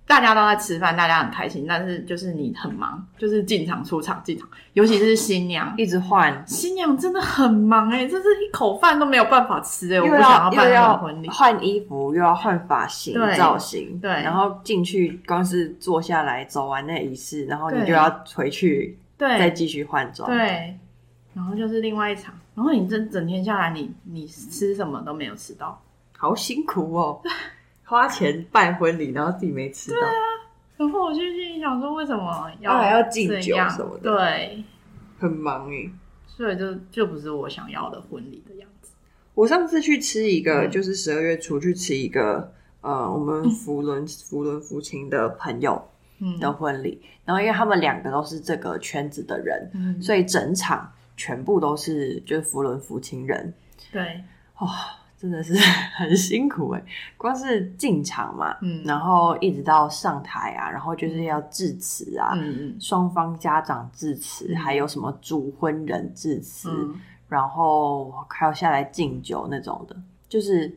[0.06, 5.74] 大家都在吃饭，大家很开心，但是就是你很忙，就是进场出场进场，尤其是新娘。
[5.78, 20.78] 一直换，新娘真的很忙哎、欸，这是一口饭都没有办法吃哎、欸，我不想要办婚礼，换衣服又要换发型造型，对，然后进去光是坐下来走完那仪式，然后你就要回去，对，再继续换装，对，
[21.34, 25.82] 然后就是另外一场，然后你这整天下来你，你你吃什么都没有吃到，
[26.18, 27.22] 好辛苦哦。
[27.94, 30.00] 花钱办婚礼，然后自己没吃到。
[30.00, 30.14] 对啊，
[30.78, 34.18] 然后我就心里想说，为什么要还要敬酒什么的？
[34.18, 34.64] 对，
[35.20, 35.92] 很忙诶。
[36.26, 38.90] 所以就就不是我想要的婚礼的样子。
[39.36, 42.52] 我上次去吃一个，就是十二月初去吃一个，
[42.82, 45.80] 呃，我们扶轮扶轮扶青的朋友
[46.42, 47.00] 的婚礼。
[47.26, 53.54] 然后因为他们两个都是这个圈子的人，所以整场全部都是就是扶轮扶青人。
[53.92, 54.24] 对，
[54.62, 54.72] 哇。
[55.24, 55.54] 真的是
[55.96, 56.84] 很辛苦哎，
[57.16, 69.96] 光是进场嘛，嗯，然后一直到上台啊，然后就是要致辞啊，嗯嗯，双方家长致辞，还有什么主婚人致辞，嗯，然后还要下来敬酒那种的，
[70.28, 70.70] 就是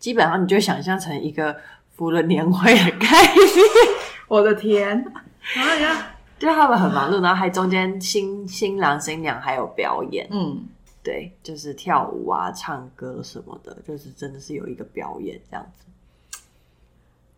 [0.00, 1.56] 基本上你就想象成一个
[1.94, 3.46] 服了年会的概念。
[4.26, 5.04] 我的天，
[5.54, 10.64] 哎呀，就他们很忙碌，然后还中间新新郎新娘还有表演，嗯。
[11.02, 15.86] 对，就是跳舞啊、唱歌什么的，就是真的是有一个表演这样子。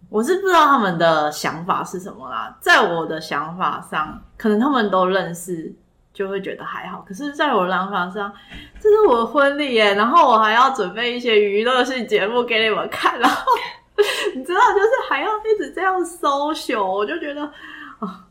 [0.09, 5.73] 我是不知道他们的想法是什么啦，在我的想法上，可能他们都认识，
[6.12, 7.05] 就会觉得还好。
[7.07, 8.33] 可是，在我的想法上，
[8.81, 13.53] 这是我的婚礼耶，然后我还要准备一些娱乐性节目给你们看，然后
[14.35, 17.49] 你知道，就是还要一直这样 social，我就觉得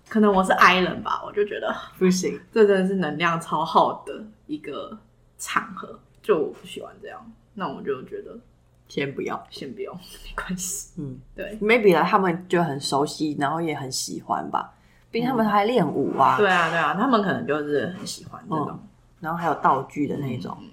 [0.09, 4.97] 可能我是 I 人吧，我就觉得不行，这真的是能量超好的一个。
[5.39, 7.19] 场合就我不喜欢这样，
[7.55, 8.37] 那我就觉得
[8.87, 10.91] 先不要，先不用， 没关系。
[10.97, 14.73] 嗯，对，maybe 呢，他们就很熟悉，然后也很喜欢吧。
[15.11, 16.37] 毕竟他们还练舞啊、嗯。
[16.37, 18.69] 对啊，对啊，他们可能就是很喜欢这种。
[18.71, 18.79] 嗯、
[19.21, 20.55] 然后还有道具的那种。
[20.59, 20.69] 嗯，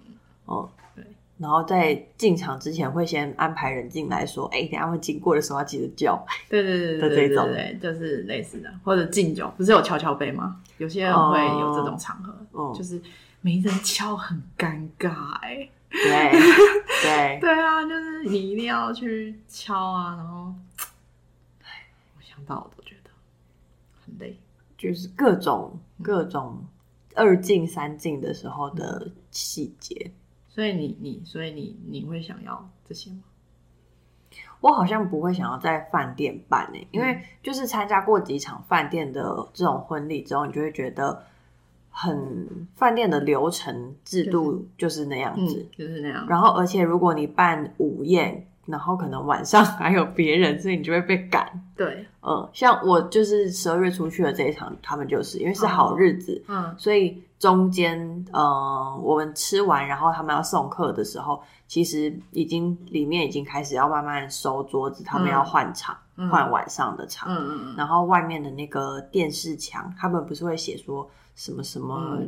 [0.49, 1.05] 嗯对。
[1.39, 10.61] 然后在进场之前会先安排人进来说：“哎、欸，等下会经过的时候要记得叫。”对对对对对对，就是类似的，或者敬酒，不是有敲敲杯吗？
[10.79, 13.01] 有些人会有这种场合，嗯、就是。
[13.47, 16.33] 没人敲很尴尬哎、欸，对
[17.01, 17.39] 对。
[17.41, 20.53] 对啊，就是你一定要去敲啊，然后，
[21.63, 23.11] 哎，我想到我都觉得
[24.05, 24.37] 很累，
[24.77, 26.67] 就是各种各种
[27.15, 30.11] 二进三进的时候的细节，
[30.49, 33.23] 所以你你所以你你会想要这些吗？
[34.61, 39.23] 我好像不会想要在饭店办诶、欸，因为就是参加过几场饭店的
[39.55, 41.25] 这种婚礼之后，你就会觉得。
[41.99, 46.27] 很饭店的流程制度就是那样子，就是，嗯，就是那样。
[46.29, 51.49] 然后，而且如果你办午宴，然后可能晚上还有别人，所以你就会被赶。
[51.77, 57.99] 对，嗯，像我就是十二月出去的这一场，他们就是因为是好日子，嗯，所以中间，
[58.33, 67.75] 嗯，我们吃完，然后他们要送客的时候，其实已经里面已经开始要慢慢收桌子，他们要换场，嗯，换晚上的场，嗯嗯嗯。
[67.77, 71.09] 然后外面的那个电视墙，他们不是会写说。
[71.37, 72.19] 什么什么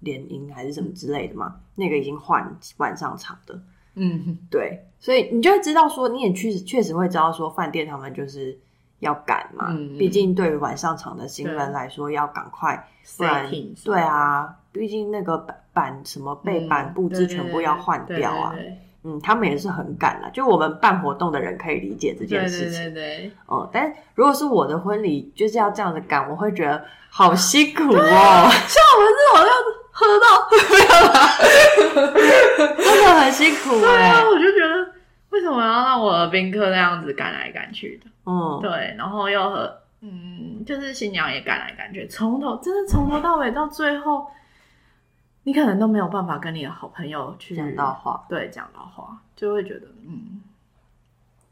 [0.00, 1.46] 联姻还是什么之类的嘛？
[1.46, 2.44] 嗯、那个已经换
[2.78, 3.56] 晚上场的，
[3.96, 8.56] 嗯，对，所以你就会知道说，你也确实确实会知道说，饭店他们就是
[9.00, 13.50] 要赶嘛，嗯、毕竟对于晚上场的新人来说要赶快，不然
[13.84, 18.52] 对啊，毕竟那个板板什么背板布置全部要换掉啊。
[18.54, 18.78] 对对对对
[19.08, 22.72] 嗯，他们也是很赶啦，就我们办活动的人可以理解这件事情。
[22.72, 23.32] 对对对对。
[23.48, 27.86] 嗯，但如果是我的婚礼，就是要这样子赶，我会觉得好辛苦哦。
[27.94, 29.52] 像我们这种要
[29.98, 30.26] 喝 到，
[32.76, 33.80] 真的很辛苦。
[33.80, 34.92] 对啊，我就觉得
[35.30, 38.10] 为什么要让我的宾客那样子赶来赶去的？
[38.26, 44.26] 嗯，对，然后又和嗯，就是新娘也赶来赶去，从头真的从头到尾到最后。
[45.44, 50.40] 你可能都没有办法跟你的好朋友去讲到话，对，讲到话，就会觉得嗯，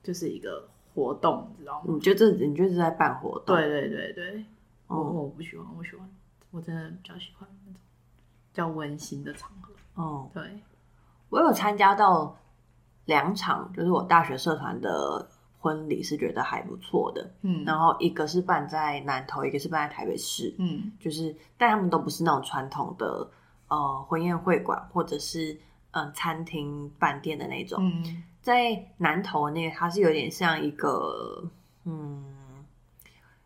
[0.02, 1.84] 就是一个活动，你知道吗？
[1.86, 3.54] 你觉得你就是在办活动？
[3.54, 4.44] 对对对对，嗯、
[4.88, 6.10] 我我不喜欢，我喜欢，
[6.50, 7.83] 我真的比较喜欢那种比
[8.54, 9.74] 较温馨的场合。
[10.02, 10.62] 哦、嗯，对，
[11.28, 12.34] 我有参加到
[13.04, 15.28] 两场，就是我大学社团的。
[15.64, 23.26] 婚礼是觉得还不错的，嗯，然后一个是办在南投，一个是办在台北市，嗯，就是但他们都不是那种传统的
[23.68, 25.54] 呃婚宴会馆或者是
[25.92, 31.42] 嗯、呃、餐厅饭店的那种，嗯，在南投那个它是有点像一个
[31.84, 32.22] 嗯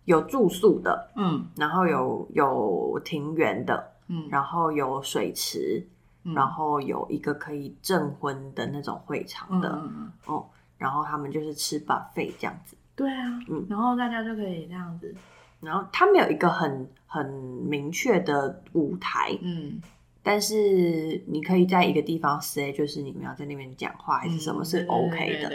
[0.04, 5.86] 有住宿的，嗯，然后有有庭园的，嗯，然后有水池，
[6.24, 9.82] 嗯，然后有一个可以证婚的那种会场的，
[10.26, 10.44] 哦。
[10.78, 15.12] 然后他们就是吃 buffet 这样子，对啊，嗯，然后大家就可以这样子，
[15.58, 19.82] 然后他们有一个很很明确的舞台，嗯，
[20.22, 25.50] 但是你可以在一个地方 say，就是你们要在那边讲话还是什么是 OK 的，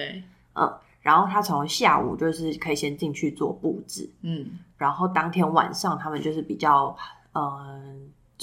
[0.55, 0.69] 嗯，
[1.01, 6.93] 然后他从下午就是可以先进去做布置，嗯，然后当天晚上他们就是比较
[7.31, 7.81] 嗯、呃、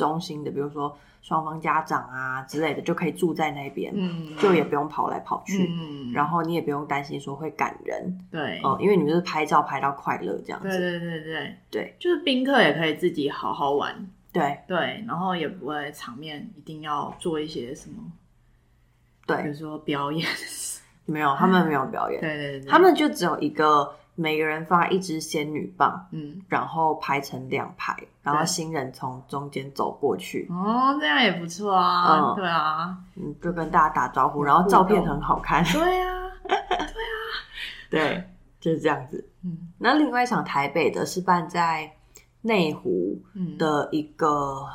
[0.01, 0.97] 中心的，比如说。
[1.23, 11.57] 双方家长啊之类的就可以住在那边，嗯，就也不用跑来跑去，嗯，然后你也不用担心说会赶人，对，哦、嗯，因为你们是拍照拍到快乐这样子，对对对对。
[11.71, 14.61] 对，就是宾客也可以自己好好玩，对。
[14.67, 18.03] 对，然后也不会场面一定要做一些什么，
[19.27, 20.27] 对，比如说表演，
[21.05, 23.95] 没有，他们没有表演，对对对，他们就只有一个。
[24.21, 30.47] 每个人发一支仙女棒，嗯，然后排成两排，然后新人从中间走过去。
[30.51, 32.35] 哦，这样也不错啊。
[32.35, 35.65] 嗯，对啊，嗯，就跟大家打招呼，然后照片很好看。
[35.65, 36.87] 对啊， 对啊，
[37.89, 38.25] 对，
[38.61, 39.27] 就是这样子。
[39.43, 41.91] 嗯，那另外一场台北的是办在
[42.43, 43.19] 内湖
[43.59, 44.67] 的一个，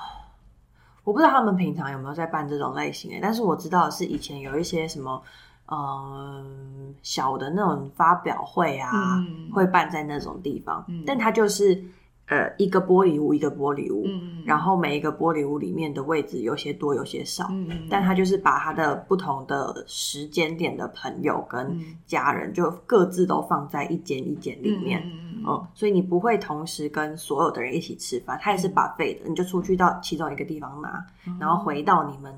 [1.03, 5.21] 我不知道他们平常有没有在办这种类型的，但是我知道是以前有一些什么。
[5.67, 11.83] 嗯，小的那种发表会啊，嗯、会办在那种地方，嗯、但它就是
[12.27, 32.31] 呃一个玻璃屋，一个玻璃屋，嗯、然后每一个玻璃屋里面的位置有些多，有些少，嗯、但它就是把他的不同的时间点的朋友跟家人就各自都放在一间一间里面，嗯，嗯，所以你不会同时跟所有的人一起吃饭，他也是 buffet 的，你就出去到其中一个地方拿，嗯、然后回到你们。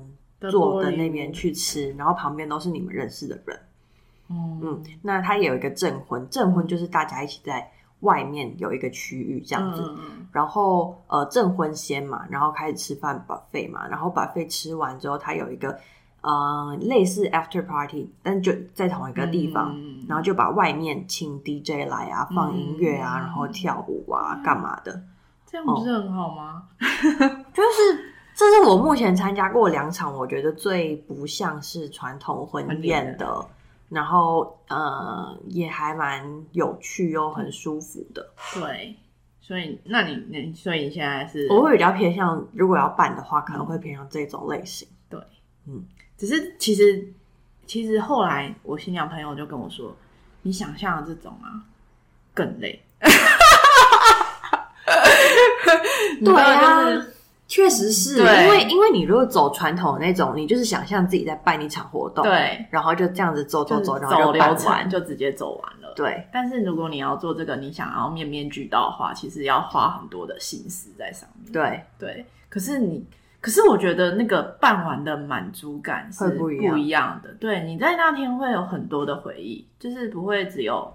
[0.50, 3.58] 坐的那边去吃，然后旁边都是你们认识的人。
[4.30, 7.70] 嗯，嗯，那他也有一个证婚，证婚就是大家一起在
[8.00, 9.82] 外面有一个区域这样子。
[9.98, 15.78] 嗯、然后呃，证婚先嘛，然后开始吃饭 buffet 嘛，然后 buffet 吃完之后，他有一个
[16.20, 25.02] 呃类似 after party，但就在同一个地方，嗯、然后就把外面请 DJ 来啊，放音乐啊，嗯、然后跳舞啊，干嘛的？
[25.46, 26.64] 这样不是很好吗？
[26.78, 28.07] 嗯、 就是。
[28.38, 33.44] 这是我目前参加过两场，我觉得最不像是传统婚宴的，
[33.88, 38.24] 然后呃也还蛮有趣又很舒服的。
[38.54, 38.94] 对，
[39.40, 44.86] 所以那你你所以你现在是我会比较偏向，如果要办的话，可能会偏向这种类型。
[45.10, 45.20] 对，
[45.66, 45.84] 嗯，
[46.16, 47.12] 只是其实
[47.66, 49.92] 其实后来我新娘朋友就跟我说，
[50.42, 51.66] 你想象的这种啊
[52.32, 52.80] 更累。
[56.24, 57.04] 对啊。
[57.48, 65.92] 就是确实是，因为因为你如果走传统的那种，你就是想象自己在办一场活动，对，然后就这样子走走走，然后就办完，就直接走完了。
[65.96, 71.50] 对，但是如果你要做这个，你想要面面俱到的话，其实要花很多的心思在上面。
[71.50, 73.04] 对对，可是你，
[73.40, 77.32] 可是我觉得那个办完的满足感是不一样的。
[77.40, 80.94] 对，你在那天会有很多的回忆，就是不会只有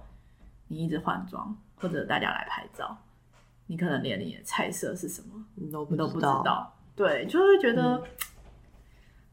[0.67, 2.95] 你一直换装或者大家来拍照。
[3.73, 8.03] 你可能连你的菜色是什么你都不都不知道，对，就会觉得，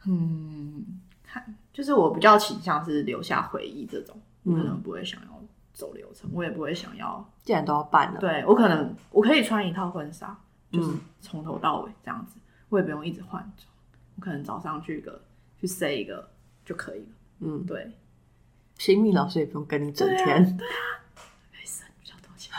[0.07, 0.82] 嗯，
[1.22, 5.43] 看、嗯，就是我比较倾向是留下回忆这种，我可能不会想要
[5.74, 10.34] 走流程，我也不会想要，既然都要办了，对我可能我可以穿一套婚纱，
[10.72, 12.38] 就是从头到尾这样子，
[12.70, 13.70] 我也不用一直换装，
[14.16, 15.20] 我可能早上去一个
[15.61, 16.26] 去塞一个
[16.64, 17.93] 就可以了，嗯，对，
[18.78, 20.99] 新密老师也不用跟你整天，对啊。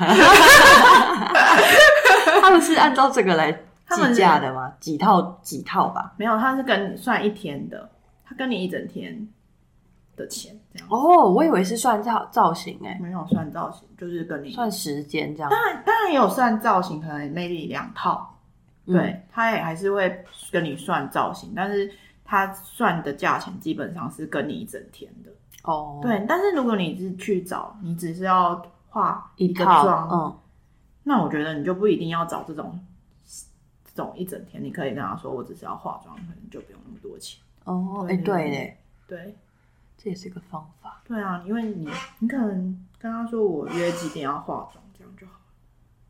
[2.42, 4.74] 他们是按照这个来计价的吗？
[4.80, 6.14] 几套几套吧？
[6.18, 7.90] 没有，他是跟你算一天的，
[8.26, 9.28] 他跟你一整天
[10.16, 10.88] 的钱这样。
[10.90, 15.50] 哦，我以为是算造造型诶、欸，没有算造型，就是跟你算时间这样。
[15.50, 18.40] 当然，当然也有算造型，可能 maybe 两套，
[18.86, 21.92] 嗯、对，他也还是会跟你算造型，但是
[22.24, 25.30] 他算的价钱基本上是跟你一整天的
[25.64, 26.00] 哦。
[26.02, 28.66] 对，但是如果你是去找，你只是要。
[28.92, 30.40] 化一个妆，嗯，
[31.04, 32.80] 那我觉得你就不一定要找这种
[33.86, 37.42] 这种一整天，你可以跟他说，我只是要化妆，可能就不用那么多钱。
[37.64, 38.78] 哦，哎，对嘞，
[39.08, 39.36] 对，
[39.98, 41.02] 这也是一个方法。
[41.06, 41.90] 对啊，因为你
[42.20, 45.40] 你可能跟他说，我约几点要化妆，这样就好了。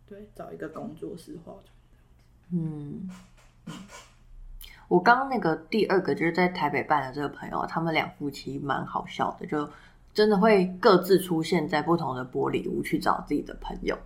[0.08, 1.66] 对，找一个工作室化妆。
[2.50, 3.10] 嗯，
[4.88, 9.70] 我刚刚那个第二个就是在台北办的这个朋友，他们两夫妻蛮好笑的，就
[10.14, 13.98] 真的会各自出现在不同的玻璃屋去找自己的朋友，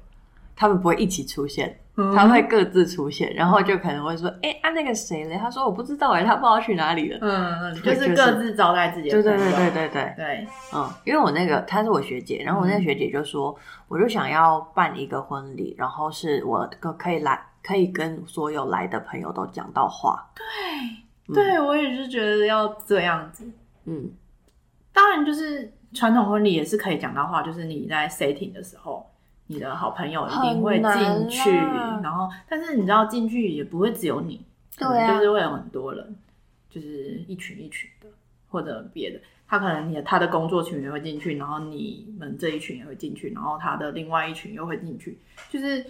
[0.55, 9.37] 他们不会一起出现，他会各自出现，然后就可能会说：“哎、啊那个谁嘞？”他说：“我不知道哎，他不知道去哪里了。”嗯嗯，就是各自招待自己的朋友。
[9.37, 20.23] 对对对对对对对，嗯，因为我那个她是我学姐，然后我那个学姐就说：“嗯、我就想要办一个婚礼，然后是我可可以来。”可以跟所有来的朋友都讲到话。
[21.33, 23.43] 对，对、嗯、我也是觉得要这样子。
[23.85, 24.07] 嗯，
[24.93, 29.09] 当然就是传统婚礼也是可以讲到话，就是你在 setting 的时候，
[29.47, 31.49] 你的好朋友一定会进去，
[32.03, 34.45] 然后，但是你知道进去也不会只有你，
[34.77, 36.15] 对，就是会有很多人，
[36.69, 38.07] 就是一群一群的，
[38.49, 45.17] 或者别的，他可能你的他的工作群也会进去，然后你们这一群也会进去，然后他的另外一群又会进去，
[45.49, 45.83] 就是。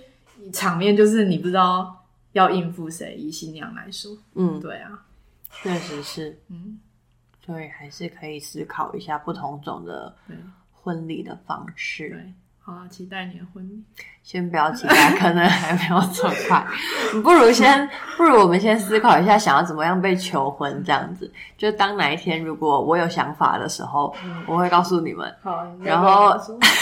[0.51, 5.05] 场面就是你不知道要应付谁，以新娘来说，嗯，对啊，
[5.49, 6.77] 确实是，嗯，
[7.45, 10.15] 所以还是可以思考一下不同种的
[10.71, 12.09] 婚礼的方式。
[12.09, 12.33] 对。
[12.65, 13.83] 好啊，期待你的婚礼。
[14.23, 16.65] 先不要期待，可能还没有这么快。
[17.21, 17.87] 不如先，
[18.17, 21.31] 不如我们先思考一下，想要怎么样被求婚这样子。
[21.59, 25.31] 就当哪一天如果我有想法的时候，嗯、我会告诉你们。
[25.43, 26.35] 好，然后，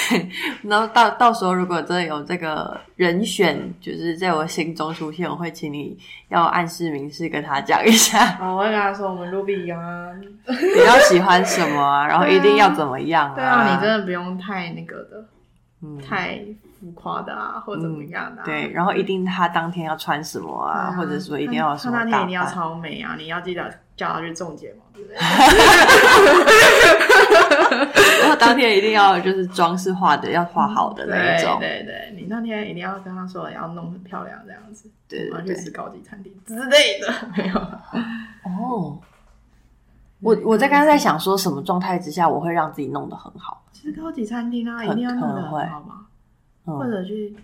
[0.63, 5.97] 然后到到时候如果真的有这个人选，就是在我心中出现，我会请你
[6.29, 8.25] 要暗示明示跟他讲一下。
[8.39, 10.11] 好，我会跟他说，我们 Ruby 啊，
[10.45, 13.35] 比较喜欢什么啊，然后一定要怎么样啊？
[13.35, 15.25] 对啊，你真的不用太那个的。
[16.01, 16.39] 太
[16.79, 18.45] 浮夸的啊，或者怎么样的、啊嗯？
[18.45, 21.97] 对，然后一定他当天要穿什么啊，啊或者说一定要什么？
[21.97, 23.15] 他那天一定要超美啊！
[23.17, 25.17] 你要记得叫他去种睫毛，对不对？
[28.21, 31.57] 然后当天一定要就是妆是画的，要画好的那一种。
[31.59, 37.55] 对对对，你那天一定要跟他说要弄很漂亮这样子，对对对，去吃高级餐厅之类的，没有。
[37.55, 38.99] 哦，
[40.23, 43.65] 我我在刚刚在想说什么状态之下我会让自己弄得很好。
[43.71, 46.07] 其实高级餐厅啊，一定要弄得很好吗？
[46.65, 47.35] 嗯、或者去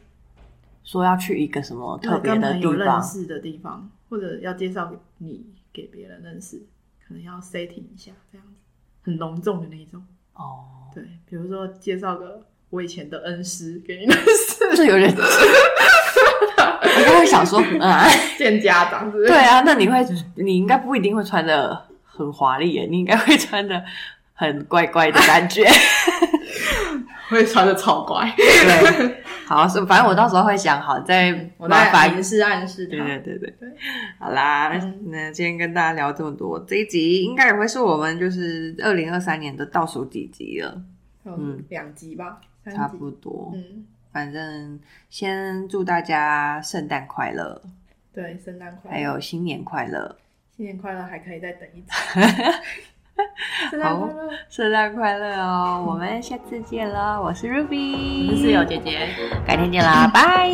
[0.83, 6.63] 说要去一个什么特别的地方，跟朋友认识的地方，或者要介绍你给别人认识，
[7.05, 8.53] 可能要 setting 一下，这样子
[9.03, 10.01] 很隆重的那种。
[10.33, 18.07] 哦，对，比如说介绍个我以前的恩师给你认识，这有点， 我就会想说，啊，
[18.37, 19.27] 见家长是是？
[19.27, 19.97] 对啊，那你会，
[20.35, 21.88] 你应该不一定会穿的
[22.19, 23.83] 很华丽耶，你应该会穿的。
[24.41, 25.65] 很怪怪的感觉，
[27.27, 28.33] 会穿的超怪。
[28.37, 32.87] 对，好，是反正我到时候会想好再麻烦明示暗示。
[32.87, 33.69] 对对对对对，
[34.17, 40.81] 好啦，嗯、那今天跟大家聊这么多，这一集应该也会是我们就是二零二三年的倒数几集了。
[41.25, 42.39] 嗯，两集吧，
[42.73, 43.51] 差不多。
[43.53, 47.61] 嗯，反正先祝大家圣诞快乐。
[48.13, 50.15] 对，圣诞快乐，还有新年快乐。
[50.59, 51.95] 新年快乐，还可以再等一等。
[53.81, 54.09] 好，
[54.49, 55.85] 圣诞快乐哦！
[55.87, 59.07] 我们下次见了，我是 Ruby，我是室友姐姐，
[59.47, 60.51] 改天见啦，拜。